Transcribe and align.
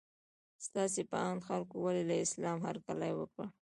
ستاسو 0.65 1.01
په 1.11 1.17
اند 1.27 1.41
خلکو 1.47 1.75
ولې 1.83 2.03
له 2.09 2.15
اسلام 2.25 2.57
هرکلی 2.67 3.11
وکړ؟ 3.15 3.45